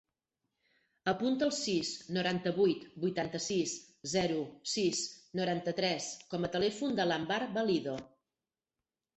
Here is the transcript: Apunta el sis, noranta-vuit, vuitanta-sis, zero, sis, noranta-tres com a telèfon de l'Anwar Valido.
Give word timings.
Apunta 1.11 1.45
el 1.47 1.51
sis, 1.57 1.91
noranta-vuit, 2.17 2.87
vuitanta-sis, 3.03 3.75
zero, 4.15 4.39
sis, 4.73 5.03
noranta-tres 5.41 6.09
com 6.33 6.49
a 6.49 6.53
telèfon 6.57 7.01
de 7.03 7.09
l'Anwar 7.11 7.43
Valido. 7.61 7.99